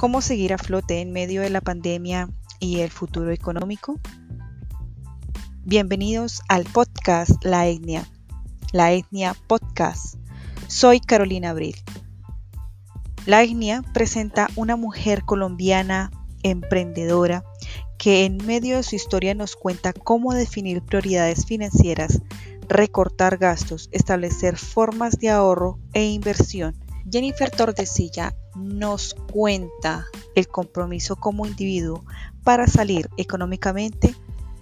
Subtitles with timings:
[0.00, 4.00] ¿Cómo seguir a flote en medio de la pandemia y el futuro económico?
[5.62, 8.08] Bienvenidos al podcast La Etnia,
[8.72, 10.14] La Etnia Podcast.
[10.68, 11.76] Soy Carolina Abril.
[13.26, 16.10] La Etnia presenta una mujer colombiana
[16.42, 17.44] emprendedora
[17.98, 22.22] que en medio de su historia nos cuenta cómo definir prioridades financieras,
[22.70, 26.74] recortar gastos, establecer formas de ahorro e inversión.
[27.08, 32.04] Jennifer Tordesilla nos cuenta el compromiso como individuo
[32.44, 34.14] para salir económicamente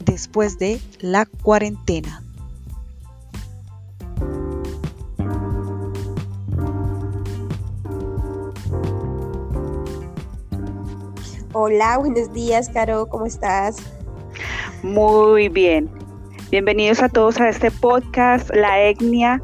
[0.04, 2.22] después de la cuarentena.
[11.52, 13.78] Hola, buenos días, Caro, ¿cómo estás?
[14.82, 15.90] Muy bien.
[16.50, 19.42] Bienvenidos a todos a este podcast, La Etnia.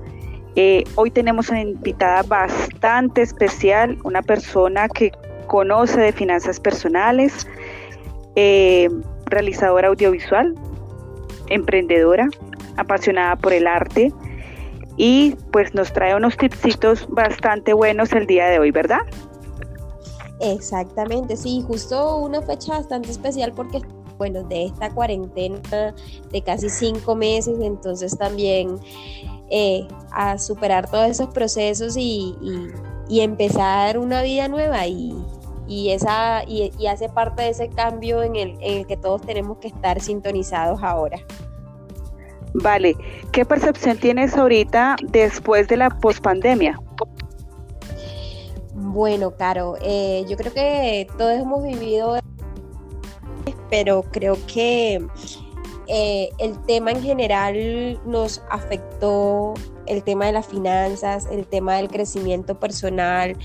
[0.57, 5.13] Eh, hoy tenemos una invitada bastante especial, una persona que
[5.47, 7.47] conoce de finanzas personales,
[8.37, 8.89] eh,
[9.27, 10.55] realizadora audiovisual,
[11.49, 12.29] emprendedora,
[12.77, 14.13] apasionada por el arte
[14.97, 19.01] y pues nos trae unos tipsitos bastante buenos el día de hoy, ¿verdad?
[20.41, 23.81] Exactamente, sí, justo una fecha bastante especial porque,
[24.19, 25.95] bueno, de esta cuarentena
[26.31, 28.79] de casi cinco meses, entonces también
[29.51, 32.37] eh, a superar todos esos procesos y,
[33.11, 35.15] empezar una vida nueva y,
[35.91, 39.69] esa, y, hace parte de ese cambio en el, en el que todos tenemos que
[39.69, 41.19] estar sintonizados ahora.
[42.55, 42.97] Vale,
[43.33, 46.79] ¿qué percepción tienes ahorita después de la pospandemia?
[48.75, 52.19] Bueno, Caro, eh, yo creo que todos hemos vivido,
[53.75, 55.05] pero creo que
[55.89, 59.55] eh, el tema en general nos afectó,
[59.87, 63.37] el tema de las finanzas, el tema del crecimiento personal,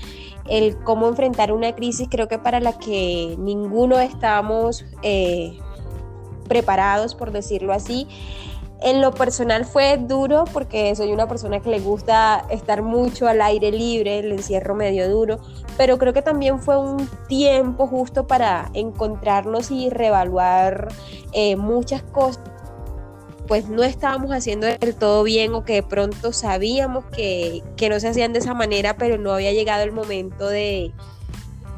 [0.48, 5.58] el cómo enfrentar una crisis, creo que para la que ninguno estamos eh,
[6.48, 8.06] preparados, por decirlo así.
[8.82, 13.42] En lo personal fue duro porque soy una persona que le gusta estar mucho al
[13.42, 15.38] aire libre, el encierro medio duro,
[15.76, 20.88] pero creo que también fue un tiempo justo para encontrarnos y reevaluar
[21.32, 22.40] eh, muchas cosas
[23.46, 27.98] pues no estábamos haciendo del todo bien o que de pronto sabíamos que, que no
[27.98, 30.92] se hacían de esa manera, pero no había llegado el momento de,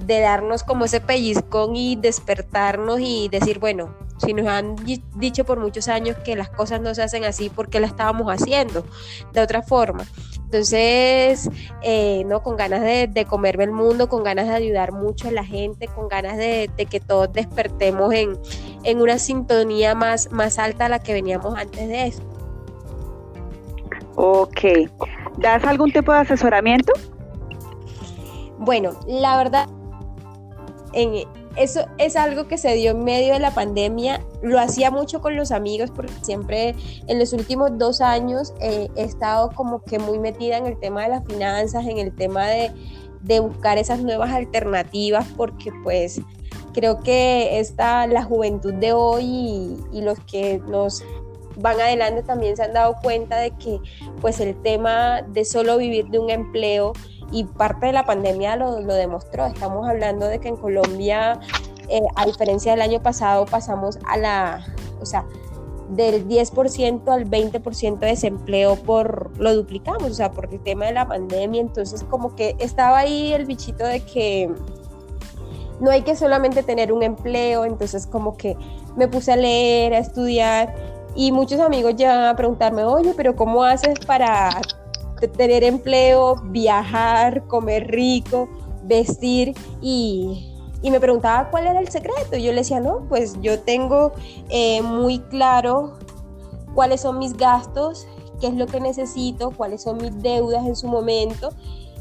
[0.04, 4.76] de darnos como ese pellizcón y despertarnos y decir, bueno, si nos han
[5.16, 8.28] dicho por muchos años que las cosas no se hacen así, ¿por qué las estábamos
[8.28, 8.84] haciendo
[9.32, 10.04] de otra forma?
[10.44, 11.48] Entonces,
[11.82, 12.42] eh, ¿no?
[12.42, 16.08] con ganas de, comerme el mundo, con ganas de ayudar mucho a la gente, con
[16.08, 18.38] ganas de, que todos despertemos en,
[18.84, 22.22] en, una sintonía más, más alta a la que veníamos antes de eso.
[24.16, 24.60] Ok.
[25.38, 26.92] ¿Das algún tipo de asesoramiento?
[28.58, 29.68] Bueno, la verdad,
[30.92, 31.26] en,
[31.56, 34.20] eso es algo que se dio en medio de la pandemia.
[34.42, 36.74] Lo hacía mucho con los amigos porque siempre
[37.06, 41.02] en los últimos dos años eh, he estado como que muy metida en el tema
[41.02, 42.70] de las finanzas, en el tema de,
[43.40, 46.20] buscar esas nuevas alternativas porque pues
[46.74, 51.04] creo que esta, la juventud de hoy y, y los que nos
[51.56, 53.80] van adelante también se han dado cuenta de que
[54.20, 56.92] pues el tema de solo vivir de un empleo
[57.32, 59.46] y parte de la pandemia lo, demostró.
[59.46, 61.40] Estamos hablando de que en Colombia,
[61.88, 64.66] eh, a diferencia del año pasado, pasamos a la,
[65.00, 65.24] o sea,
[65.88, 70.92] del 10% al 20% de desempleo por lo duplicamos, o sea, por el tema de
[70.92, 74.50] la pandemia, entonces como que estaba ahí el bichito de que
[75.80, 78.56] no hay que solamente tener un empleo, entonces como que
[78.96, 80.74] me puse a leer, a estudiar
[81.14, 84.50] y muchos amigos llegan a preguntarme, oye, pero ¿cómo haces para
[85.28, 88.48] tener empleo, viajar, comer rico,
[88.84, 90.48] vestir y,
[90.82, 92.36] me preguntaba cuál era el secreto.
[92.36, 94.12] Yo le decía, no, pues yo tengo
[94.48, 95.94] eh, muy claro
[96.74, 98.06] cuáles son mis gastos,
[98.40, 101.50] qué es lo que necesito, cuáles son mis deudas en su momento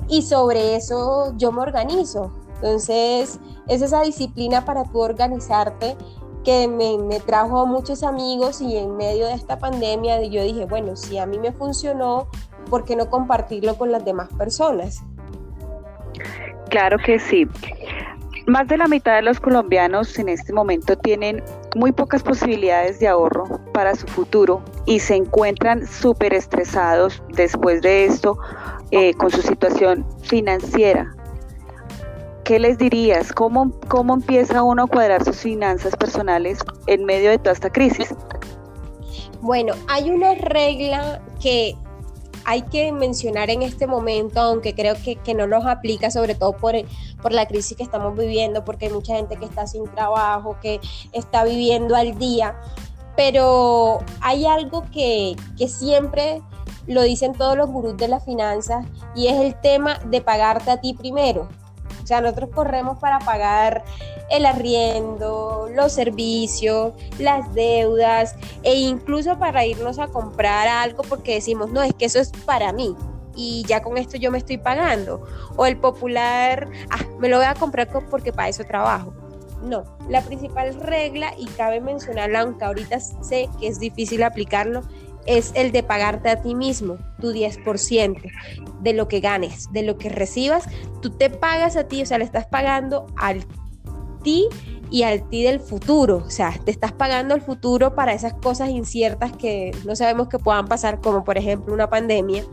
[0.08, 2.32] y sobre eso yo me organizo.
[2.56, 5.96] Entonces, es esa disciplina para tú organizarte
[6.44, 10.96] que me, me, trajo muchos amigos y en medio de esta pandemia yo dije, bueno,
[10.96, 12.28] si a mí me funcionó,
[12.70, 15.04] ¿por qué no compartirlo con las demás personas?
[16.70, 17.48] Claro que sí.
[18.48, 21.44] Más de la mitad de los colombianos en este momento tienen
[21.76, 28.06] muy pocas posibilidades de ahorro para su futuro y se encuentran súper estresados después de
[28.06, 28.38] esto
[28.90, 31.16] eh, con su situación financiera.
[32.44, 33.32] ¿Qué les dirías?
[33.32, 38.14] ¿Cómo, ¿Cómo empieza uno a cuadrar sus finanzas personales en medio de toda esta crisis?
[39.42, 41.76] Bueno, hay una regla que
[42.46, 46.76] hay que mencionar en este momento, aunque creo que, no nos aplica, sobre todo por,
[47.22, 50.80] por la crisis que estamos viviendo, porque hay mucha gente que está sin trabajo, que
[51.14, 52.56] está viviendo al día,
[53.16, 56.42] pero hay algo que, que siempre
[56.88, 58.86] lo dicen todos los gurús de las finanzas
[59.16, 61.48] y es el tema de pagarte a ti primero.
[62.12, 63.86] Sea, nosotros corremos para pagar
[64.30, 71.72] el arriendo, los servicios, las deudas e incluso para irnos a comprar algo porque decimos,
[71.72, 72.98] no, es que eso es para mí
[73.34, 75.24] y ya con esto yo me estoy pagando.
[75.56, 79.14] O el popular, ah, me lo voy a comprar porque para eso trabajo.
[79.64, 84.82] No, la principal regla, y cabe mencionarla, aunque ahorita sé que es difícil aplicarlo,
[85.26, 88.22] es el de pagarte a ti mismo tu 10%
[88.82, 90.66] de lo que ganes, de lo que recibas,
[91.02, 93.46] tú te pagas a ti, o sea, le estás pagando al
[94.24, 94.48] ti
[94.90, 98.70] y al ti del futuro, o sea, te estás pagando el futuro para esas cosas
[98.70, 102.44] inciertas que no sabemos que puedan pasar, como por ejemplo una pandemia.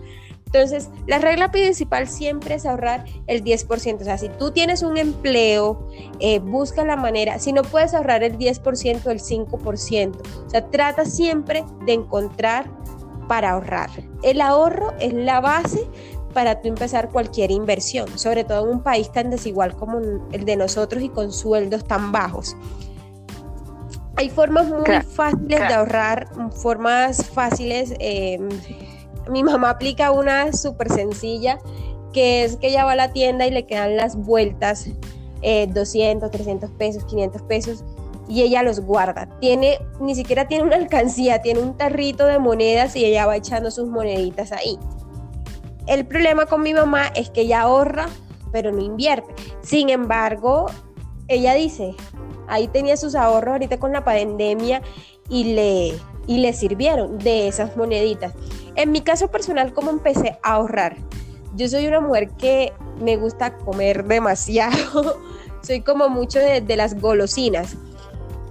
[0.49, 4.01] Entonces, la regla principal siempre es ahorrar el 10%.
[4.01, 5.87] O sea, si tú tienes un empleo,
[6.21, 10.23] eh, busca la manera, si no puedes ahorrar el 10%, el 5%.
[10.47, 12.71] O sea, trata siempre de encontrar
[13.29, 13.91] para ahorrar.
[14.23, 15.87] El ahorro es la base
[16.33, 19.99] para tú empezar cualquier inversión, sobre todo en un país tan desigual como
[20.33, 22.57] el de nosotros y con sueldos tan bajos.
[24.17, 24.83] Hay formas muy
[25.15, 27.93] fáciles de ahorrar, formas fáciles.
[27.99, 28.39] Eh,
[29.29, 31.59] mi mamá aplica una súper sencilla,
[32.13, 34.89] que es que ella va a la tienda y le quedan las vueltas,
[35.43, 37.85] 200, 300 pesos, 500 pesos,
[38.29, 39.29] y ella los guarda.
[39.41, 43.71] Tiene, ni siquiera tiene una alcancía, tiene un tarrito de monedas y ella va echando
[43.71, 44.79] sus moneditas ahí.
[45.87, 48.09] El problema con mi mamá es que ella ahorra,
[48.53, 49.35] pero no invierte.
[49.63, 50.67] Sin embargo,
[51.29, 51.95] ella dice,
[52.47, 54.83] ahí tenía sus ahorros ahorita con la pandemia
[55.31, 55.95] y le,
[56.29, 58.35] y le sirvieron de esas moneditas.
[58.77, 60.97] En mi caso personal, ¿cómo empecé a ahorrar?
[61.57, 65.19] Yo soy una mujer que me gusta comer demasiado,
[65.63, 67.77] soy como mucho de, las golosinas.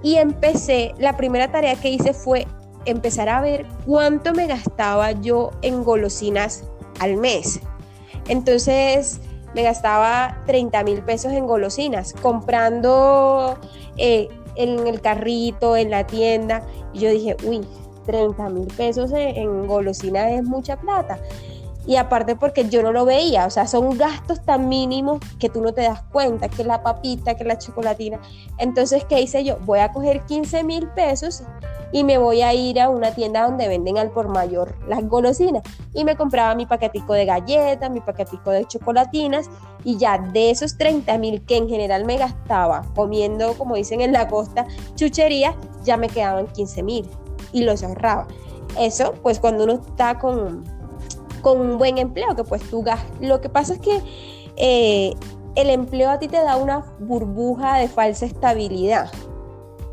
[0.04, 2.48] Y empecé, la primera tarea que hice fue
[2.86, 6.64] empezar a ver cuánto me gastaba yo en golosinas
[7.00, 7.60] al mes.
[8.28, 9.22] Entonces
[9.54, 13.58] me gastaba 30 mil pesos en golosinas, comprando
[13.98, 16.64] eh, en el carrito, en la tienda.
[16.94, 17.66] Y yo dije, uy,
[18.06, 21.20] 30 mil pesos en, golosinas es mucha plata.
[21.86, 25.62] Y aparte porque yo no lo veía, o sea, son gastos tan mínimos que tú
[25.62, 28.20] no te das cuenta, que la papita, que la chocolatina.
[28.58, 29.58] Entonces, ¿qué hice yo?
[29.62, 31.44] Voy a coger 15 mil pesos
[31.92, 35.64] y me voy a ir a una tienda donde venden al por mayor las golosinas.
[35.94, 39.50] Y me compraba mi paquetico de galletas, mi paquetico de chocolatinas
[39.84, 44.12] y ya de esos 30 mil que en general me gastaba comiendo, como dicen en
[44.12, 47.10] la costa, chuchería, ya me quedaban 15 mil
[47.52, 48.28] y los ahorraba.
[48.78, 50.64] Eso, pues cuando uno está con,
[51.42, 53.10] con un buen empleo, que pues tú gastas.
[53.22, 54.02] Lo que pasa es que
[54.58, 55.14] eh,
[55.56, 59.10] el empleo a ti te da una burbuja de falsa estabilidad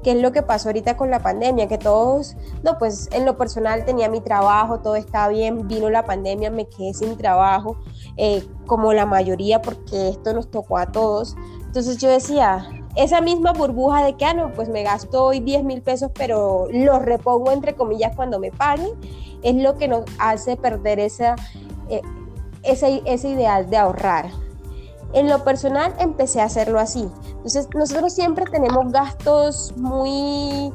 [0.04, 3.38] que es lo que pasó ahorita con la pandemia, que todos, no, pues en lo
[3.38, 7.78] personal tenía mi trabajo, todo estaba bien, vino la pandemia, me quedé sin trabajo,
[8.18, 11.36] eh, como la mayoría, porque esto nos tocó a todos.
[11.64, 15.64] Entonces yo decía, esa misma burbuja de que, ah, no, pues me gasto hoy 10
[15.64, 18.90] mil pesos, pero los repongo entre comillas cuando me paguen,
[19.42, 21.14] es lo que nos hace perder eh,
[22.62, 24.43] ese, ese ideal de ahorrar.
[25.14, 27.08] En lo personal empecé a hacerlo así.
[27.28, 30.72] Entonces nosotros siempre tenemos gastos muy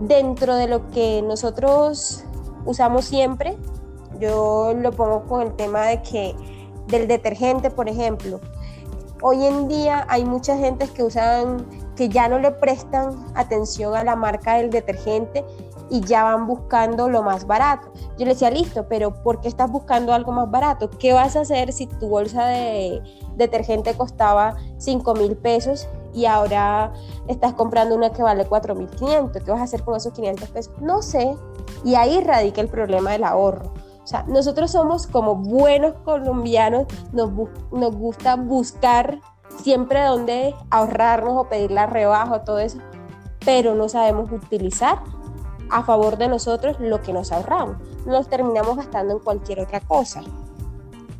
[0.00, 2.24] dentro de lo que nosotros
[2.66, 3.56] usamos siempre.
[4.18, 6.34] Yo lo pongo con el tema de que
[6.88, 8.40] del detergente, por ejemplo
[9.22, 14.04] hoy en día hay mucha gente que usan, que ya no le prestan atención a
[14.04, 15.44] la marca del detergente
[15.90, 17.92] y ya van buscando lo más barato.
[18.16, 20.88] Yo le decía, listo, pero ¿por qué estás buscando algo más barato?
[20.90, 23.02] ¿Qué vas a hacer si tu bolsa de
[23.36, 26.92] detergente costaba 5 mil pesos y ahora
[27.28, 29.42] estás comprando una que vale 4 mil 500?
[29.42, 30.72] ¿Qué vas a hacer con esos 500 pesos?
[30.80, 31.36] No sé.
[31.84, 33.72] Y ahí radica el problema del ahorro
[34.10, 37.30] sea, nosotros somos como buenos colombianos, nos,
[37.70, 39.20] nos gusta buscar
[39.62, 42.78] siempre dónde ahorrarnos o pedir la rebaja o todo eso,
[43.44, 44.98] pero no sabemos utilizar
[45.70, 47.76] a favor de nosotros lo que nos ahorramos.
[48.06, 50.22] Nos terminamos gastando en cualquier otra cosa.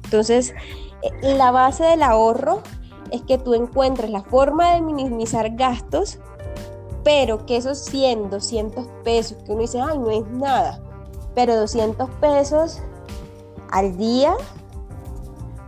[0.04, 0.54] Entonces,
[1.02, 2.62] eh, la base del ahorro
[3.10, 6.18] es que tú encuentres la forma de minimizar gastos,
[7.04, 10.80] pero que esos 100, 200 pesos que uno dice, ay, no es nada,
[11.34, 12.80] pero 200 pesos
[13.70, 14.34] al día,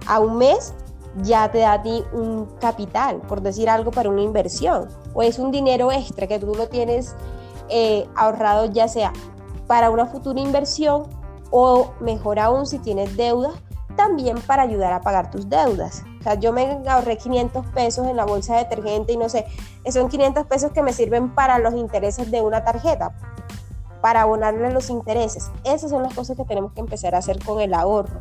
[0.06, 0.74] a un mes,
[1.22, 4.88] ya te da a ti un capital, por decir algo, para una inversión.
[5.14, 7.14] O es un dinero extra que tú lo tienes
[7.68, 9.12] eh, ahorrado ya sea
[9.66, 11.04] para una futura inversión
[11.50, 13.52] o mejor aún si tienes deudas,
[13.96, 16.02] también para ayudar a pagar tus deudas.
[16.20, 19.46] O sea, yo me ahorré 500 pesos en la bolsa de detergente y no sé,
[19.90, 23.14] son 500 pesos que me sirven para los intereses de una tarjeta,
[24.00, 25.50] para abonarle los intereses.
[25.64, 28.18] Esas son las cosas que tenemos que empezar a hacer con el ahorro.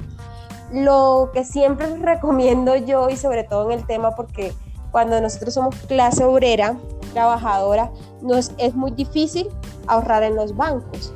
[0.71, 4.53] Lo que siempre recomiendo yo y sobre todo en el tema porque
[4.91, 6.75] cuando nosotros somos clase obrera,
[7.11, 7.91] trabajadora,
[8.21, 9.49] nos es muy difícil
[9.87, 11.13] ahorrar en los bancos.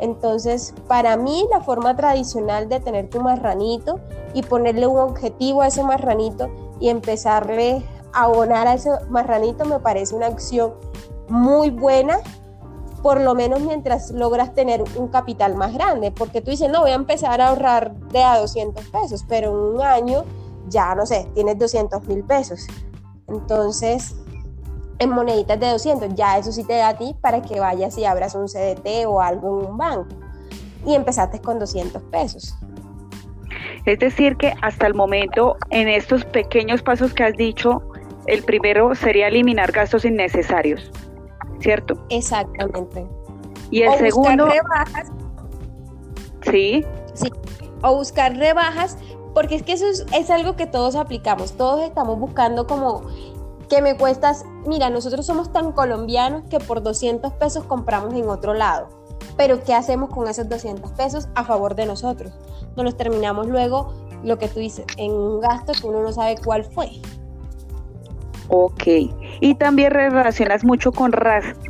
[0.00, 3.98] Entonces, para mí la forma tradicional de tener tu marranito
[4.34, 6.48] y ponerle un objetivo a ese marranito
[6.80, 10.74] y empezarle a abonar a ese marranito me parece una acción
[11.28, 12.18] muy buena,
[13.02, 16.92] por lo menos mientras logras tener un capital más grande, porque tú dices, no, voy
[16.92, 20.24] a empezar a ahorrar de a 200 pesos, pero en un año
[20.68, 22.66] ya, no sé, tienes 200 mil pesos.
[23.26, 24.14] Entonces,
[24.98, 28.04] en moneditas de 200, ya eso sí te da a ti para que vayas y
[28.04, 30.08] abras un CDT o algo en un banco.
[30.84, 32.54] Y empezaste con 200 pesos.
[33.84, 37.82] Es decir, que hasta el momento, en estos pequeños pasos que has dicho,
[38.26, 40.90] el primero sería eliminar gastos innecesarios,
[41.60, 41.94] ¿cierto?
[42.10, 43.06] Exactamente.
[43.70, 44.46] Y el segundo...
[44.46, 45.12] Buscar rebajas.
[46.42, 46.84] Sí.
[47.14, 47.32] Sí.
[47.82, 48.98] O buscar rebajas,
[49.34, 51.52] porque es que eso es, es algo que todos aplicamos.
[51.56, 53.02] Todos estamos buscando como
[53.68, 58.54] que me cuestas, mira, nosotros somos tan colombianos que por 200 pesos compramos en otro
[58.54, 58.88] lado.
[59.36, 62.32] Pero ¿qué hacemos con esos 200 pesos a favor de nosotros?
[62.76, 63.94] Nos terminamos luego,
[64.24, 66.90] lo que tú dices, en un gasto que uno no sabe cuál fue.
[68.48, 68.82] Ok.
[69.40, 71.12] Y también relacionas mucho con,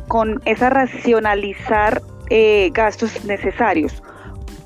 [0.07, 4.01] con esa racionalizar eh, gastos necesarios,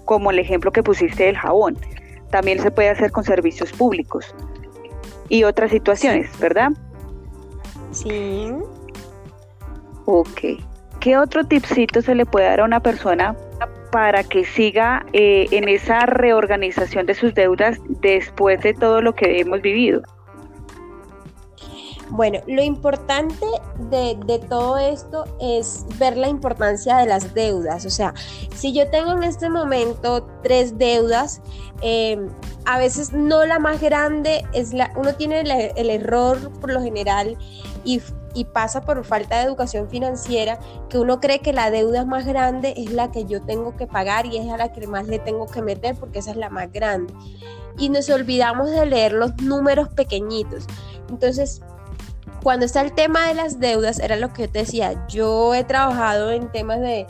[0.05, 1.77] como el ejemplo que pusiste del jabón.
[2.29, 4.33] También se puede hacer con servicios públicos
[5.29, 6.71] y otras situaciones, ¿verdad?
[7.93, 8.51] Sí.
[10.05, 10.39] Ok.
[10.99, 13.35] ¿Qué otro tipcito se le puede dar a una persona
[13.91, 19.39] para que siga eh, en esa reorganización de sus deudas después de todo lo que
[19.39, 20.01] hemos vivido?
[22.09, 23.45] Bueno, lo importante
[23.89, 27.85] de, todo esto es ver la importancia de las deudas.
[27.85, 28.13] O sea,
[28.55, 31.41] si yo tengo en este momento tres deudas,
[31.81, 32.29] em,
[32.65, 37.35] a veces no la más grande es la, uno tiene el, error por lo general
[37.83, 38.01] y,
[38.45, 40.59] pasa por falta de educación financiera,
[40.89, 44.25] que uno cree que la deuda más grande es la que yo tengo que pagar
[44.25, 46.71] y es a la que más le tengo que meter porque esa es la más
[46.71, 47.13] grande.
[47.77, 50.65] Y nos olvidamos de leer los números pequeñitos.
[51.09, 51.61] Entonces,
[52.41, 55.63] cuando está el tema de las deudas, era lo que yo te decía, yo he
[55.63, 57.07] trabajado en temas de,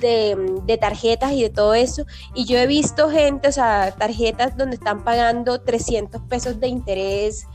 [0.00, 4.76] de, tarjetas y de todo eso, y yo he visto gente, o sea, tarjetas donde
[4.76, 7.46] están pagando 300 pesos de interés,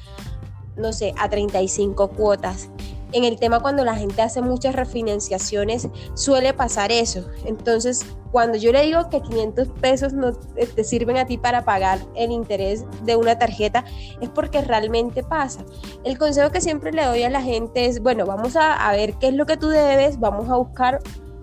[0.77, 2.69] no sé, a 35 cuotas
[3.13, 7.25] en el tema cuando la gente hace muchas refinanciaciones suele pasar eso.
[7.45, 11.99] Entonces, cuando yo le digo que 500 pesos no te sirven a ti para pagar
[12.15, 13.85] el interés de una tarjeta,
[14.21, 15.65] es porque realmente pasa.
[16.03, 19.29] El consejo que siempre le doy a la gente es, bueno, vamos a, ver qué
[19.29, 20.99] es lo que tú debes, vamos a buscar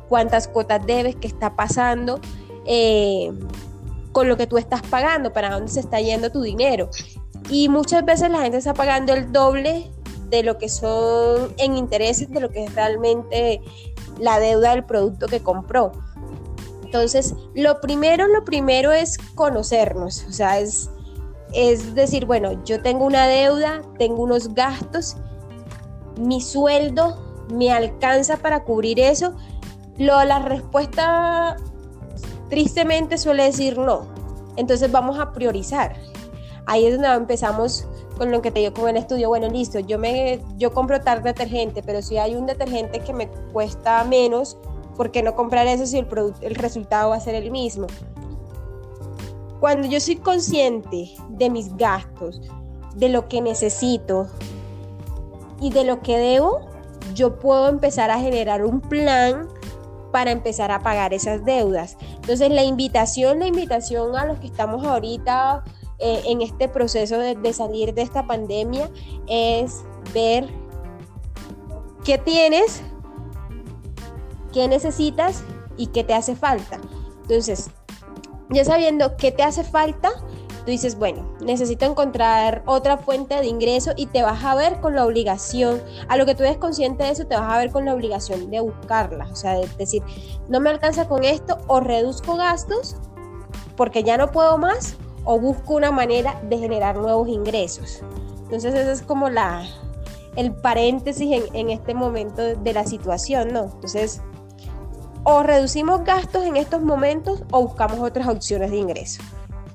[0.09, 2.21] cuántas cuotas debes, qué está pasando.
[2.67, 3.33] Eh,
[4.13, 6.89] con lo que tú estás pagando, para dónde se está yendo tu dinero.
[7.51, 9.91] Y muchas veces la gente está pagando el doble
[10.31, 13.61] de lo que son en intereses, de lo que es realmente
[14.19, 15.93] la deuda del producto que compró.
[16.85, 20.91] Entonces, lo primero, lo primero es conocernos, o sea, es,
[21.53, 25.17] es decir, bueno, yo tengo una deuda, tengo unos gastos,
[26.17, 29.35] mi sueldo me alcanza para cubrir eso.
[29.99, 31.57] Lo, la respuesta
[32.49, 34.07] tristemente suele decir no.
[34.57, 35.97] Entonces vamos a priorizar.
[36.67, 39.99] Ahí es donde empezamos con lo que te digo con el estudio, bueno, listo, yo,
[39.99, 44.57] me, yo compro tal detergente, pero si hay un detergente que me cuesta menos,
[44.97, 46.07] ¿por qué no comprar eso si el,
[46.41, 47.87] el resultado va a ser el mismo?
[49.61, 52.41] Cuando yo soy consciente de mis gastos,
[52.95, 54.29] de lo que necesito
[55.61, 56.61] y de lo que debo,
[57.15, 59.49] yo puedo empezar a generar un plan
[60.13, 61.97] para empezar a pagar esas deudas.
[62.15, 65.65] Entonces la invitación, la invitación a los que estamos ahorita
[65.99, 68.91] eh, en este proceso de, salir de esta pandemia
[69.29, 70.49] es ver
[72.05, 72.83] qué tienes,
[74.53, 75.45] qué necesitas
[75.77, 76.81] y qué te hace falta.
[77.23, 77.71] Entonces,
[78.51, 80.11] ya sabiendo qué te hace falta,
[80.65, 84.95] tú dices, bueno, necesito encontrar otra fuente de ingreso y te vas a ver con
[84.95, 87.85] la obligación, a lo que tú eres consciente de eso, te vas a ver con
[87.85, 90.03] la obligación de buscarla, o sea, de decir,
[90.49, 92.97] no me alcanza con esto o reduzco gastos
[93.77, 98.03] porque ya no puedo más o busco una manera de generar nuevos ingresos.
[98.43, 99.67] Entonces ese es como la,
[100.37, 103.65] el paréntesis en, este momento de la situación, ¿no?
[103.65, 104.21] Entonces,
[105.25, 109.23] o reducimos gastos en estos momentos o buscamos otras opciones de ingreso.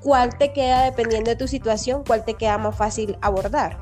[0.02, 2.04] ¿Cuál te queda dependiendo de tu situación?
[2.06, 3.78] ¿Cuál te queda más fácil abordar?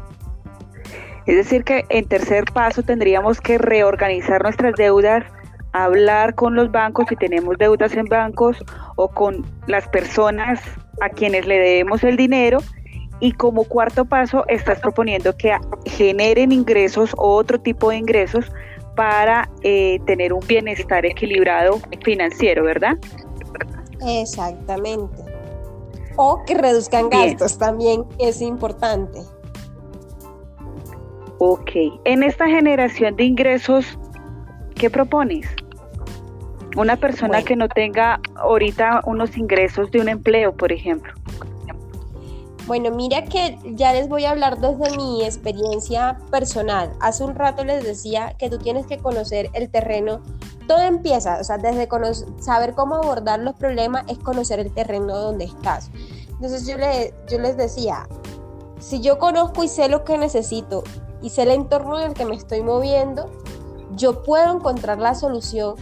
[1.26, 5.24] Es decir, que en tercer paso tendríamos que reorganizar nuestras deudas,
[5.84, 8.56] hablar con los bancos si tenemos deudas en bancos
[8.96, 10.60] o con las personas
[11.00, 12.58] a quienes le debemos el dinero.
[13.20, 15.52] Y como cuarto paso, estás proponiendo que
[15.86, 18.50] generen ingresos o otro tipo de ingresos
[18.94, 22.96] para eh, tener un bienestar equilibrado financiero, ¿verdad?
[24.00, 25.24] Exactamente.
[26.16, 29.20] O que reduzcan gastos también es importante.
[31.38, 31.70] Ok,
[32.04, 33.98] en esta generación de ingresos,
[34.74, 35.46] ¿qué propones?
[36.78, 41.12] Una persona que no tenga ahorita unos ingresos de un empleo, por ejemplo.
[42.68, 46.92] Bueno, mira que ya les voy a hablar desde mi experiencia personal.
[47.00, 50.20] Hace un rato les decía que tú tienes que conocer el terreno.
[50.68, 51.88] Todo empieza, o sea, desde
[52.38, 55.90] saber cómo abordar los problemas es conocer el terreno donde estás.
[56.28, 58.06] Entonces yo, le, yo les decía,
[58.78, 60.84] si yo conozco y sé lo que necesito
[61.22, 63.28] y sé el entorno en el que me estoy moviendo,
[63.96, 65.74] yo puedo encontrar la solución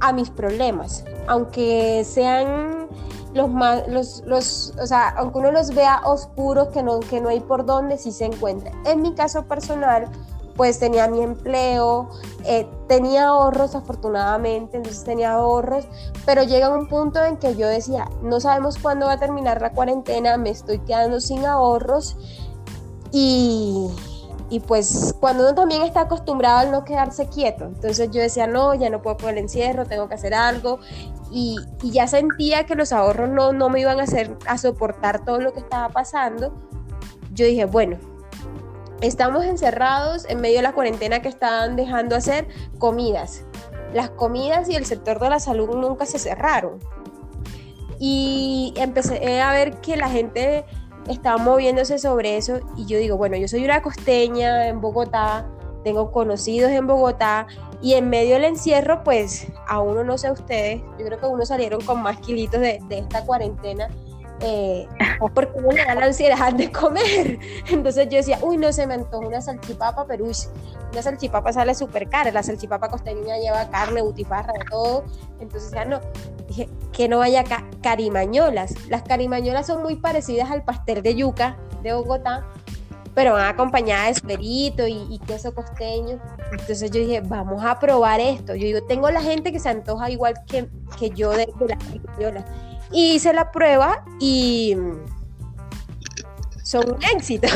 [0.00, 2.88] a mis problemas, aunque sean
[3.34, 7.28] los más, los, los, o sea, aunque uno los vea oscuros, que no, que no
[7.28, 8.72] hay por dónde, sí se encuentra.
[8.84, 10.08] En mi caso personal,
[10.56, 12.10] pues tenía mi empleo,
[12.44, 15.86] eh, tenía ahorros afortunadamente, entonces tenía ahorros,
[16.26, 19.70] pero llega un punto en que yo decía, no sabemos cuándo va a terminar la
[19.72, 22.16] cuarentena, me estoy quedando sin ahorros
[23.12, 23.90] y,
[24.50, 28.74] y pues cuando uno también está acostumbrado a no quedarse quieto, entonces yo decía, no,
[28.74, 30.80] ya no puedo por el encierro, tengo que hacer algo.
[31.30, 35.40] Y, ya sentía que los ahorros no, no me iban a hacer a soportar todo
[35.40, 36.52] lo que estaba pasando.
[37.32, 37.96] Yo dije, bueno,
[39.00, 43.44] estamos encerrados en medio de la cuarentena que estaban dejando hacer comidas.
[43.94, 46.80] Las comidas y el sector de la salud nunca se cerraron.
[48.00, 50.64] Y empecé a ver que la gente
[51.08, 55.46] estaba moviéndose sobre eso y yo digo, bueno, yo soy una costeña en Bogotá,
[55.84, 57.46] tengo conocidos en Bogotá
[57.80, 61.46] y en medio del encierro, pues a uno no sé ustedes, yo creo que uno
[61.46, 63.88] salieron con más kilitos de, de esta cuarentena
[64.42, 64.88] eh,
[65.34, 67.38] porque uno le da la ansiedad de comer.
[67.68, 70.36] Entonces yo decía, uy, no se me antoja una salchipapa, pero uy,
[70.92, 72.30] una salchipapa sale súper cara.
[72.30, 75.04] La salchipapa costeña lleva carne, butifarra, de todo.
[75.40, 76.00] Entonces ya no,
[76.50, 77.44] dije, que no haya
[77.80, 78.74] carimañolas.
[78.88, 82.44] Las carimañolas son muy parecidas al pastel de yuca de Bogotá,
[83.14, 86.20] pero van acompañadas de esperito y, queso costeño.
[86.50, 88.54] Entonces yo dije, vamos a probar esto.
[88.54, 91.78] Yo digo, tengo la gente que se antoja igual que, que yo de, de las
[91.84, 92.44] carimañolas
[92.92, 94.76] y hice la prueba y
[96.64, 97.46] son un éxito.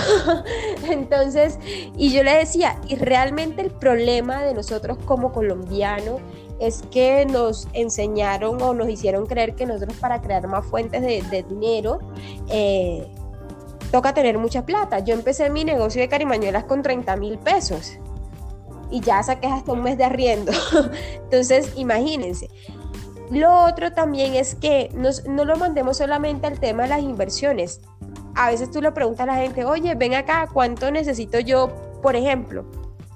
[0.88, 1.58] Entonces,
[1.96, 6.20] y yo le decía, y realmente el problema de nosotros como colombianos
[6.60, 11.44] es que nos enseñaron o nos hicieron creer que nosotros para crear más fuentes de,
[11.48, 11.98] dinero
[12.48, 13.06] eh,
[13.90, 15.00] toca tener mucha plata.
[15.00, 17.98] Yo empecé mi negocio de carimañuelas con 30 mil pesos
[18.90, 20.52] y ya saqué hasta un mes de arriendo.
[21.24, 22.48] Entonces, imagínense.
[23.30, 27.80] Lo otro también es que no lo mandemos solamente al tema de las inversiones.
[28.34, 31.70] A veces tú le preguntas a la gente, oye, ven acá, ¿cuánto necesito yo,
[32.02, 32.64] por ejemplo,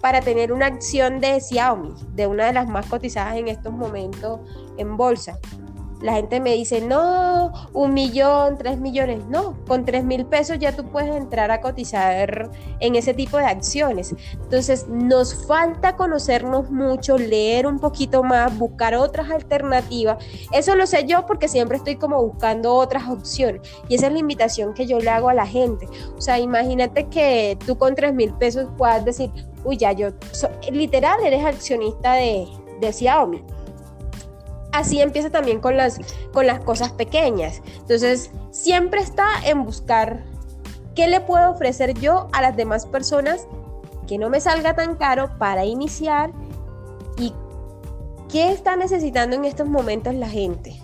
[0.00, 4.40] para tener una acción de Xiaomi, de una de las más cotizadas en estos momentos
[4.76, 5.38] en bolsa?
[6.00, 9.26] La gente me dice, no, un millón, tres millones.
[9.26, 13.46] No, con tres mil pesos ya tú puedes entrar a cotizar en ese tipo de
[13.46, 14.14] acciones.
[14.32, 20.24] Entonces, nos falta conocernos mucho, leer un poquito más, buscar otras alternativas.
[20.52, 23.62] Eso lo sé yo porque siempre estoy como buscando otras opciones.
[23.88, 25.88] Y esa es la invitación que yo le hago a la gente.
[26.16, 29.30] O sea, imagínate que tú con tres mil pesos puedas decir,
[29.64, 30.10] uy, ya yo,
[30.70, 32.46] literal, eres accionista de,
[32.80, 33.42] de Xiaomi
[34.72, 35.98] así empieza también con las,
[36.32, 37.62] con las cosas pequeñas.
[37.78, 40.24] Entonces, siempre está en buscar
[40.94, 43.46] qué le puedo ofrecer yo a las demás personas
[44.06, 46.32] que no me salga tan caro para iniciar
[47.18, 47.32] y
[48.28, 50.80] qué está necesitando en estos momentos la gente.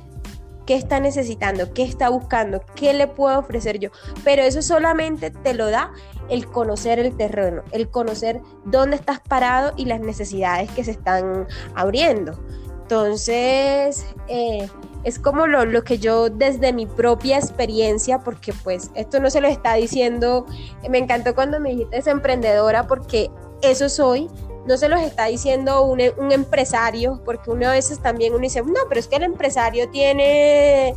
[0.67, 1.75] ¿Qué está necesitando?
[1.75, 2.63] ¿Qué está buscando?
[2.75, 3.91] ¿Qué le puedo ofrecer yo?
[4.25, 5.93] Pero eso solamente te lo da
[6.31, 11.47] el conocer el terreno, el conocer dónde estás parado y las necesidades que se están
[11.75, 12.39] abriendo.
[12.85, 14.69] Entonces, eh,
[15.05, 19.49] es como lo, que yo desde mi propia experiencia, porque pues esto no se lo
[19.49, 20.45] está diciendo,
[20.91, 23.31] me encantó cuando me dijiste es emprendedora, porque
[23.63, 24.29] eso soy,
[24.67, 28.81] no se los está diciendo un, empresario, porque uno a veces también uno dice, no,
[28.87, 30.95] pero es que el empresario tiene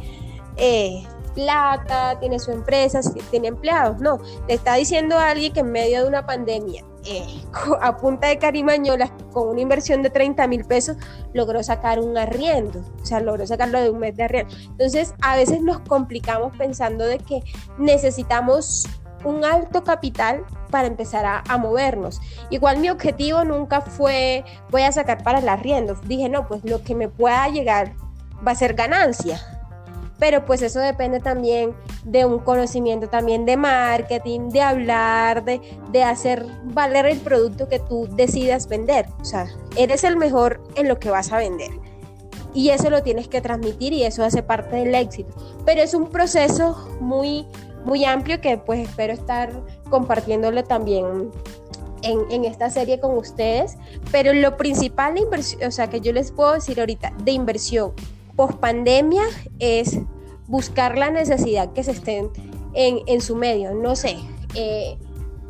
[0.58, 5.71] eh, plata, tiene su empresa, tiene empleados, no, le está diciendo a alguien que en
[5.71, 7.43] medio de una pandemia eh,
[7.82, 10.97] a punta de carimañolas, con una inversión de 30 mil pesos,
[11.34, 14.52] logró sacar un arriendo, o sea, logró sacarlo de un mes de arriendo.
[14.71, 17.43] Entonces, a veces nos complicamos pensando de que
[17.78, 18.88] necesitamos
[19.23, 22.19] un alto capital para empezar a, movernos.
[22.50, 25.95] Igual mi objetivo nunca fue voy a sacar para el arriendo.
[26.06, 27.93] Dije, no, pues lo que me pueda llegar
[28.45, 29.57] va a ser ganancia
[30.19, 36.03] pero pues eso depende también de un conocimiento también de marketing, de hablar, de, de,
[36.03, 39.08] hacer valer el producto que tú decidas vender.
[39.21, 41.71] O sea, eres el mejor en lo que vas a vender.
[42.53, 45.34] Y eso lo tienes que transmitir y eso hace parte del éxito.
[45.65, 47.45] Pero es un proceso muy,
[47.86, 49.51] muy amplio que pues espero estar
[49.89, 51.32] compartiéndolo también
[52.01, 53.77] en, en, esta serie con ustedes,
[54.12, 57.93] pero lo principal de inversión, o sea, que yo les puedo decir ahorita de inversión
[58.38, 59.23] post pandemia
[59.60, 60.00] es
[60.47, 62.30] buscar la necesidad que se estén
[62.73, 63.73] en, su medio.
[63.73, 64.15] No sé,
[64.54, 64.97] eh,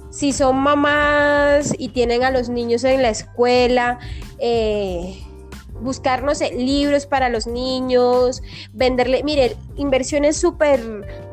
[0.09, 3.99] si son mamás y tienen a los niños en la escuela,
[4.39, 5.21] eh,
[5.81, 8.41] buscar, no sé, libros para los niños,
[8.73, 10.81] venderle, mire, inversiones súper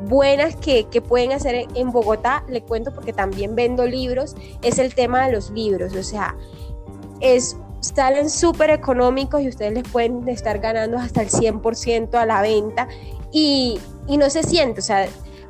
[0.07, 4.95] buenas que, que, pueden hacer en Bogotá, le cuento porque también vendo libros, es el
[4.95, 6.37] tema de los libros, o sea,
[7.21, 12.43] es salen súper económicos y ustedes les pueden estar ganando hasta el 100% a la
[12.43, 12.89] venta.
[13.33, 15.09] Y, y, no se siente, o sea,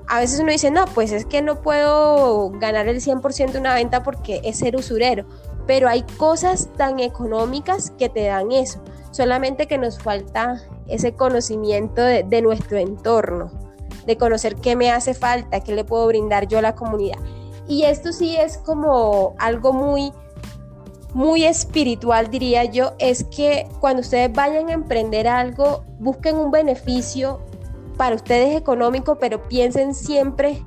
[0.09, 3.75] a veces uno dice, no, pues es que no puedo ganar el 100% de una
[3.75, 5.27] venta porque es ser usurero,
[5.67, 12.03] pero hay cosas tan económicas que te dan eso, solamente que nos falta ese conocimiento
[12.03, 13.51] de, de nuestro entorno,
[14.07, 17.19] de conocer qué me hace falta, qué le puedo brindar yo a la comunidad.
[17.67, 20.13] Y esto sí es como algo muy
[21.15, 27.41] muy espiritual, diría yo, es que cuando ustedes vayan a emprender algo, busquen un beneficio
[27.97, 30.63] para ustedes económico, pero piensen siempre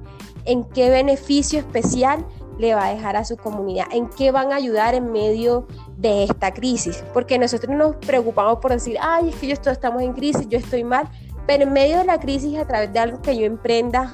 [0.45, 2.25] en qué beneficio especial
[2.57, 6.23] le va a dejar a su comunidad, en qué van a ayudar en medio de
[6.23, 10.47] esta crisis, porque nosotros nos preocupamos por decir, ay, es que yo estamos en crisis,
[10.47, 11.09] yo estoy mal,
[11.45, 14.13] pero en medio de la crisis, a través de algo que yo emprenda,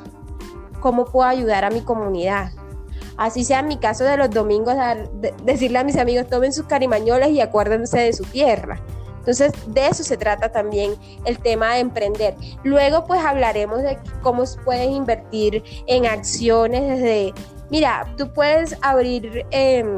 [0.82, 2.52] ¿cómo puedo ayudar a mi comunidad?
[3.18, 4.76] Así sea en mi caso de los domingos,
[5.44, 8.82] decirle a mis amigos, tomen sus carimañolas y acuérdense de su tierra.
[9.20, 12.36] Entonces, de eso se trata también el tema de emprender.
[12.64, 17.34] Luego, pues hablaremos de cómo puedes invertir en acciones desde,
[17.70, 19.96] mira, tú puedes abrir em,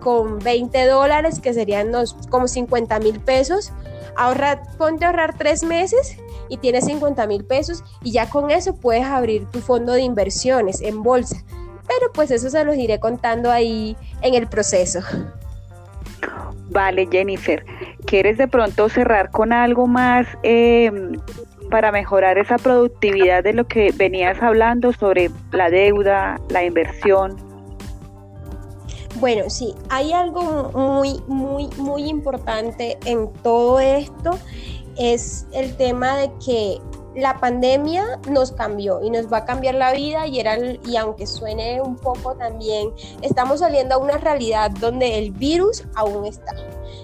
[0.00, 1.92] con 20 dólares, que serían
[2.28, 3.72] como 50 mil pesos,
[4.16, 6.18] ahorrar, ponte a ahorrar tres meses
[6.50, 10.82] y tienes 50 mil pesos y ya con eso puedes abrir tu fondo de inversiones
[10.82, 11.42] en bolsa
[11.86, 15.00] pero pues eso se los iré contando ahí en el proceso.
[16.68, 17.64] Vale, Jennifer,
[18.06, 21.12] ¿quieres de pronto cerrar con algo más em,
[21.70, 27.36] para mejorar esa productividad de lo que venías hablando sobre la deuda, la inversión?
[29.20, 34.38] Bueno, sí, hay algo muy, muy, muy importante en todo esto,
[34.98, 36.78] es el tema de que
[37.16, 41.26] la pandemia nos cambió y nos va a cambiar la vida y, era, y aunque
[41.26, 46.54] suene un poco también, estamos saliendo a una realidad donde el virus aún está.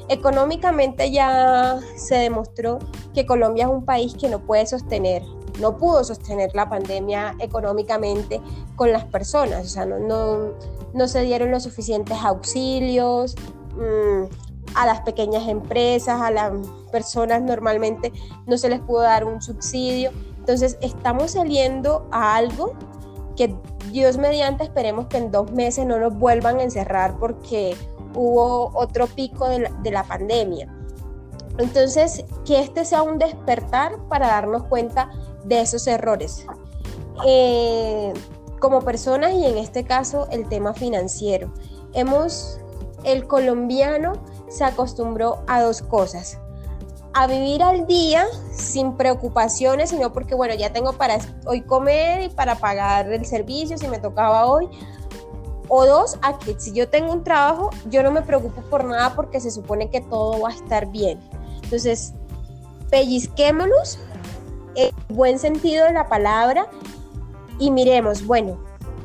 [0.09, 2.79] Económicamente ya se demostró
[3.15, 5.23] que Colombia es un país que no puede sostener,
[5.61, 8.41] no pudo sostener la pandemia económicamente
[8.77, 10.53] con las personas, o sea, no,
[10.93, 13.35] no, se dieron los suficientes auxilios.
[13.77, 16.53] Mm, a las pequeñas empresas, a las
[16.91, 18.13] personas normalmente
[18.47, 20.11] no se les pudo dar un subsidio.
[20.39, 22.75] Entonces estamos saliendo a algo
[23.37, 23.55] que
[23.91, 27.77] Dios mediante esperemos que en dos meses no nos vuelvan a encerrar porque
[28.15, 30.73] hubo otro pico de la, pandemia.
[31.59, 35.11] Entonces, que este sea un despertar para darnos cuenta
[35.45, 36.47] de esos errores.
[37.27, 38.13] Eh,
[38.63, 41.53] como personas y en este caso el tema financiero.
[41.95, 42.61] Hemos,
[43.05, 44.13] el colombiano
[44.49, 46.39] se acostumbró a dos cosas.
[47.15, 52.29] A vivir al día sin preocupaciones, sino porque, bueno, ya tengo para hoy comer y
[52.31, 54.69] para pagar el servicio si me tocaba hoy.
[55.69, 59.15] O dos, a que si yo tengo un trabajo, yo no me preocupo por nada
[59.15, 61.21] porque se supone que todo va a estar bien.
[61.63, 62.15] Entonces,
[62.91, 63.99] pellizquémonos
[64.75, 66.67] en buen sentido de la palabra
[67.59, 68.59] y miremos, bueno,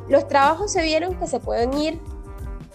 [0.08, 2.00] los trabajos se vieron que se pueden ir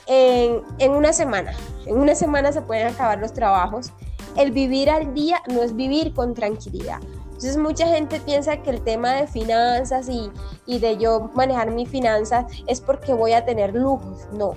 [0.08, 1.54] en, una semana.
[1.86, 3.92] En una semana se pueden acabar los trabajos.
[4.38, 7.00] El vivir al día no es vivir con tranquilidad.
[7.26, 10.32] Entonces mucha gente piensa que el tema de finanzas y,
[10.66, 14.28] y de yo manejar mis finanzas es porque voy a tener lujos.
[14.32, 14.56] No.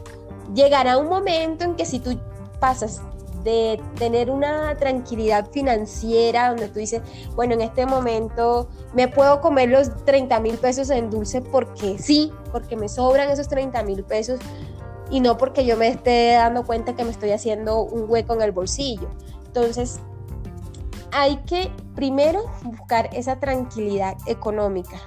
[0.54, 2.18] Llegará un momento en que si tú
[2.60, 3.02] pasas
[3.46, 7.00] de tener una tranquilidad financiera donde tú dices,
[7.36, 12.32] bueno, en este momento me puedo comer los 30 mil pesos en dulce porque sí,
[12.50, 14.40] porque me sobran esos 30 mil pesos,
[15.10, 18.42] y no porque yo me esté dando cuenta que me estoy haciendo un hueco en
[18.42, 19.08] el bolsillo.
[19.46, 20.00] Entonces,
[21.12, 24.98] hay que primero buscar esa tranquilidad económica.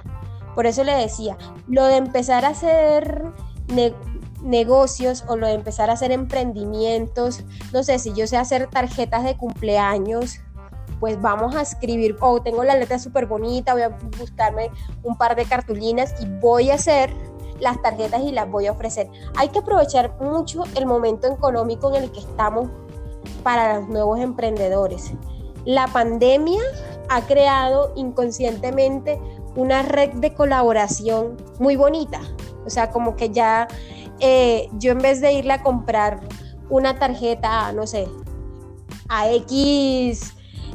[0.54, 1.36] Por eso le decía,
[1.68, 3.24] lo de empezar a hacer
[4.42, 9.22] negocios o lo de empezar a hacer emprendimientos, no sé, si yo sé hacer tarjetas
[9.24, 10.40] de cumpleaños,
[10.98, 14.70] pues vamos a escribir, o oh, tengo la letra súper bonita, voy a buscarme
[15.02, 17.14] un par de cartulinas y voy a hacer
[17.60, 19.08] las tarjetas y las voy a ofrecer.
[19.36, 22.68] Hay que aprovechar mucho el momento económico en el que estamos
[23.42, 25.12] para los nuevos emprendedores.
[25.64, 26.62] La pandemia
[27.08, 29.20] ha creado inconscientemente
[29.56, 32.20] una red de colaboración muy bonita.
[32.64, 33.68] O sea, como que ya
[34.20, 36.20] eh, yo en vez de irle a comprar
[36.68, 38.08] una tarjeta, no sé,
[39.08, 40.34] a X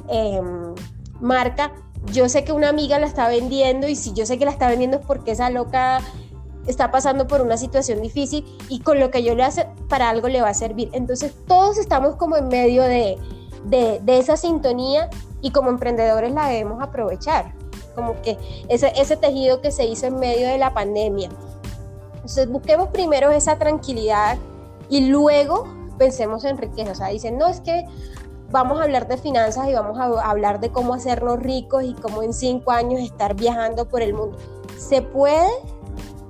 [0.10, 0.76] em,
[1.22, 1.72] marca,
[2.12, 4.68] yo sé que una amiga la está vendiendo y si yo sé que la está
[4.68, 6.02] vendiendo es porque esa loca
[6.68, 10.28] está pasando por una situación difícil y con lo que yo le hace para algo
[10.28, 10.90] le va a servir.
[10.94, 13.18] Entonces todos estamos como en medio de,
[13.66, 15.10] de, esa sintonía
[15.42, 17.54] y como emprendedores la debemos aprovechar,
[17.96, 18.38] como que
[18.70, 21.30] ese, ese tejido que se hizo en medio de la pandemia.
[22.16, 24.38] Entonces busquemos primero esa tranquilidad
[24.90, 26.92] y luego pensemos en riqueza.
[26.92, 27.86] O sea, dicen, no, es que
[28.52, 32.24] vamos a hablar de finanzas y vamos a hablar de cómo hacernos ricos y cómo
[32.24, 34.38] en cinco años estar viajando por el mundo.
[34.78, 35.50] Se puede,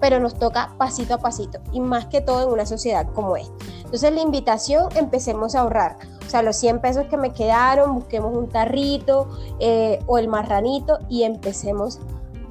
[0.06, 3.56] pero nos toca pasito a pasito y más que todo en una sociedad como esta.
[3.86, 5.98] Entonces la invitación, empecemos a ahorrar.
[6.24, 9.28] O sea, los 100 pesos que me quedaron, busquemos un tarrito
[9.60, 12.00] eh, o el marranito y empecemos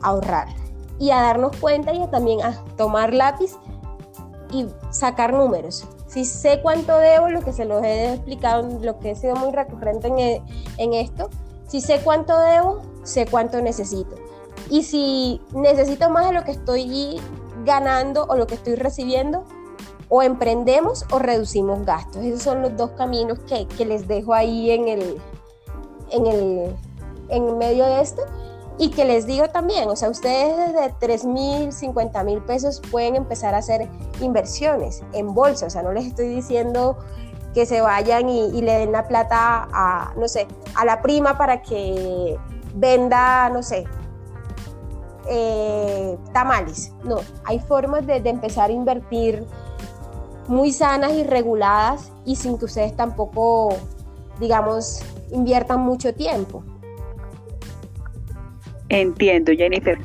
[0.03, 0.49] a ahorrar.
[0.99, 3.53] Y a darnos cuenta y también a tomar lápiz
[4.51, 5.87] y sacar números.
[6.09, 9.53] Si sé cuánto debo, lo que se los he explicado, lo que he sido muy
[9.53, 10.43] recurrente en, e,
[10.79, 11.31] en esto,
[11.69, 14.17] si sé cuánto debo, sé cuánto necesito.
[14.71, 17.21] Y si necesito más de lo que estoy
[17.65, 19.45] ganando o lo que estoy recibiendo,
[20.09, 22.23] o emprendemos o reducimos gastos.
[22.23, 25.21] Esos son los dos caminos que, les dejo ahí en el,
[26.11, 26.77] en el
[27.29, 28.23] en medio de esto.
[28.77, 33.15] Y que les digo también, o sea, ustedes desde 3 mil, 50 mil pesos pueden
[33.15, 33.89] empezar a hacer
[34.21, 35.67] inversiones en bolsa.
[35.67, 36.99] O sea, no les estoy diciendo
[37.55, 41.63] que se vayan y, le den la plata a, no sé, a la prima para
[41.63, 42.37] que
[42.75, 43.85] venda, no sé,
[45.29, 46.93] eh, tamales.
[47.05, 49.45] No, hay formas de, de empezar a invertir
[50.49, 53.77] muy sanas y reguladas y sin que ustedes tampoco,
[54.41, 56.63] digamos, inviertan mucho tiempo.
[58.89, 59.99] Entiendo, Jennifer.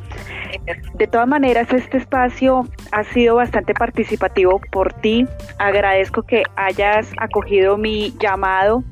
[0.95, 5.27] De todas maneras, este espacio ha sido bastante participativo por ti.
[5.57, 8.83] Agradezco que hayas acogido mi llamado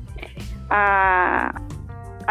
[0.70, 1.60] a,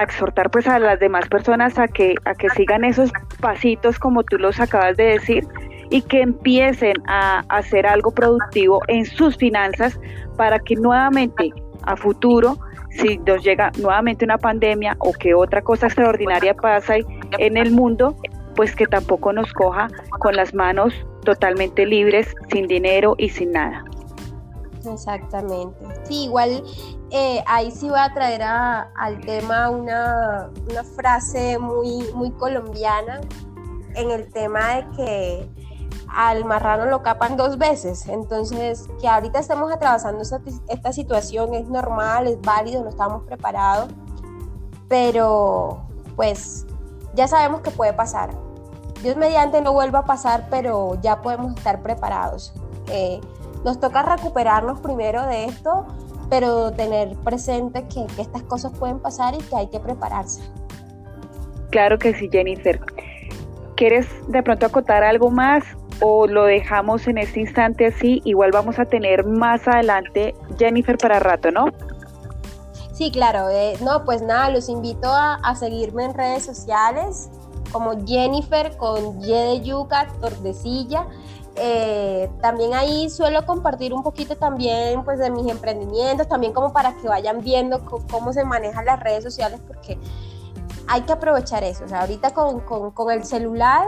[0.03, 4.37] exhortar pues a las demás personas a que, a que sigan esos pasitos como tú
[4.37, 5.47] los acabas de decir
[5.89, 9.99] y que empiecen a hacer algo productivo en sus finanzas
[10.35, 11.51] para que nuevamente
[11.83, 12.57] a futuro,
[12.89, 16.95] si nos llega nuevamente una pandemia o que otra cosa extraordinaria pasa
[17.37, 18.15] en el mundo,
[18.55, 19.87] pues que tampoco nos coja
[20.19, 23.83] con las manos totalmente libres, sin dinero y sin nada.
[24.91, 25.77] Exactamente.
[26.03, 26.63] Sí, igual
[27.09, 30.49] eh, ahí sí voy a traer al tema una,
[30.95, 33.21] frase muy, muy colombiana
[33.95, 35.49] en el tema de que
[36.09, 38.07] al marrano lo capan dos veces.
[38.07, 43.89] Entonces, que ahorita estemos atravesando esta, situación es normal, es válido, no estamos preparados,
[44.89, 45.83] pero
[46.15, 46.65] pues
[47.13, 48.31] ya sabemos que puede pasar.
[49.01, 52.53] Dios mediante no vuelva a pasar, pero ya podemos estar preparados.
[52.87, 53.21] Eh,
[53.63, 55.85] nos toca recuperarnos primero de esto,
[56.29, 60.41] pero tener presente que, que estas cosas pueden pasar y que hay que prepararse.
[61.71, 62.79] Claro que sí, Jennifer.
[63.75, 65.63] ¿Quieres de pronto acotar algo más?
[66.01, 71.19] o lo dejamos en este instante así, igual vamos a tener más adelante Jennifer para
[71.19, 71.65] rato, ¿no?
[72.93, 77.29] Sí, claro, eh, no, pues nada, los invito a, seguirme en redes sociales
[77.71, 81.05] como Jennifer con Y de Yuca, Tordesilla.
[81.59, 86.95] Eh, también ahí suelo compartir un poquito también pues de mis emprendimientos, también como para
[86.97, 89.97] que vayan viendo cómo se manejan las redes sociales, porque
[90.87, 91.85] hay que aprovechar eso.
[91.85, 93.87] O sea, ahorita con, con, el celular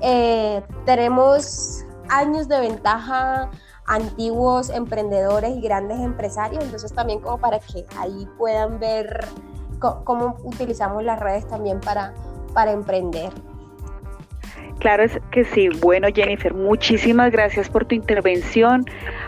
[0.00, 3.50] eh, tenemos años de ventaja
[3.86, 9.26] antiguos emprendedores y grandes empresarios, entonces también como para que ahí puedan ver
[9.78, 12.14] cómo utilizamos las redes también para,
[12.54, 13.30] para emprender.
[14.78, 15.68] Claro es que sí.
[15.80, 18.84] Bueno, Jennifer, muchísimas gracias por tu intervención.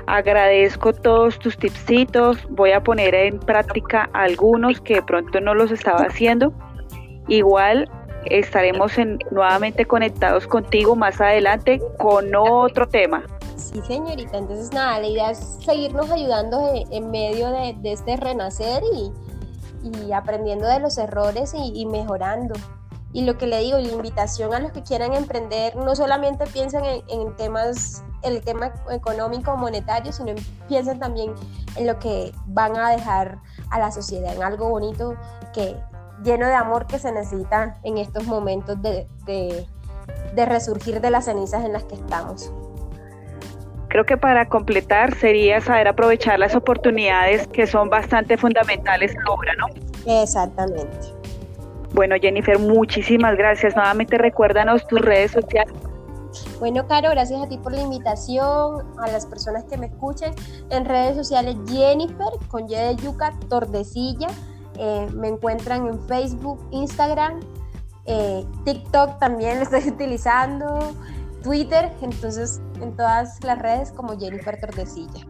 [0.06, 2.46] Agradezco todos tus tipsitos.
[2.50, 6.52] Voy a poner en práctica algunos que de pronto no los estaba haciendo.
[7.28, 7.88] Igual
[8.26, 13.24] estaremos en, nuevamente conectados contigo más adelante con otro tema.
[13.56, 14.38] Sí, señorita.
[14.38, 20.80] Entonces, nada, la idea es seguirnos ayudando en, medio de, este renacer y, aprendiendo de
[20.80, 22.54] los errores y, mejorando.
[23.16, 26.84] Y lo que le digo, la invitación a los que quieran emprender, no solamente piensen
[26.84, 30.34] en, temas, el tema económico monetario, sino
[30.68, 31.32] piensen también
[31.76, 33.38] en lo que van a dejar
[33.70, 35.16] a la sociedad, en algo bonito
[35.54, 35.76] que
[36.24, 41.64] lleno de amor que se necesita en estos momentos de, de resurgir de las cenizas
[41.64, 42.52] en las que estamos.
[43.88, 49.68] Creo que para completar sería saber aprovechar las oportunidades que son bastante fundamentales ahora, ¿no?
[50.22, 51.15] Exactamente.
[51.96, 53.74] Bueno, Jennifer, muchísimas gracias.
[53.74, 55.72] Nuevamente recuérdanos tus redes sociales.
[56.58, 60.34] Bueno, Caro, gracias a ti por la invitación, a las personas que me escuchen.
[60.68, 64.26] En redes sociales, Jennifer, con Y de Yuca, Tordecilla.
[64.78, 67.40] Eh, me encuentran en Facebook, Instagram,
[68.04, 70.94] eh, TikTok también lo estoy utilizando,
[71.42, 75.26] Twitter, entonces en todas las redes como Jennifer Tordesilla.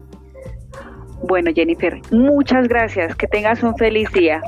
[1.23, 3.15] Bueno, Jennifer, muchas gracias.
[3.15, 4.41] Que tengas un feliz día.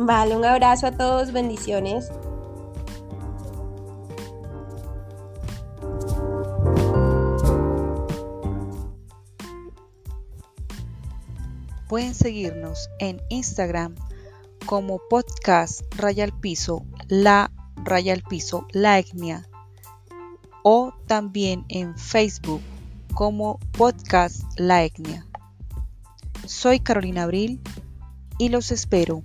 [0.00, 2.12] Vale, un abrazo a todos, bendiciones.
[11.88, 13.96] Pueden seguirnos en Instagram
[14.66, 17.50] como podcast raya al piso, la
[17.82, 19.48] raya al piso, la etnia,
[20.62, 22.62] o también en Facebook
[23.14, 25.26] como podcast la etnia.
[26.46, 27.60] Soy Carolina Abril
[28.38, 29.24] y los espero